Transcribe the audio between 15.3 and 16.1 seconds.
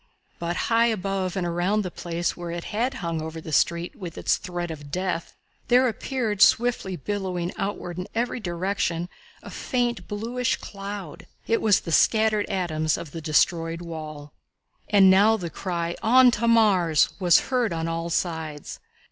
the cry